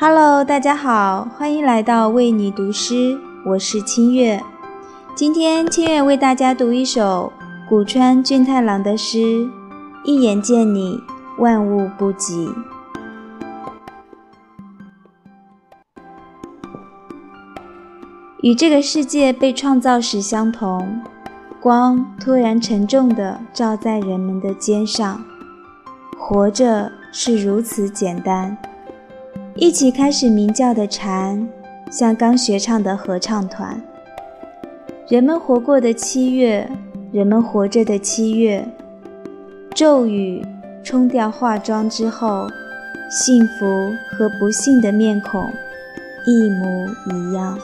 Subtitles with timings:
[0.00, 4.40] Hello，大家好，欢迎来到为你读诗，我是清月。
[5.16, 7.32] 今天清月为大家读一首
[7.68, 9.18] 古川俊太郎的诗
[10.04, 11.02] 《一眼见你，
[11.38, 12.46] 万物不及》。
[18.42, 21.02] 与这个世界被创造时相同，
[21.60, 25.20] 光突然沉重地照在人们的肩上。
[26.16, 28.56] 活着是如此简单。
[29.60, 31.48] 一起开始鸣叫的蝉，
[31.90, 33.82] 像刚学唱的合唱团。
[35.08, 36.70] 人们活过的七月，
[37.10, 38.64] 人们活着的七月，
[39.74, 40.46] 骤雨
[40.84, 42.46] 冲掉化妆之后，
[43.10, 43.66] 幸福
[44.12, 45.42] 和不幸的面孔
[46.24, 47.58] 一模一样。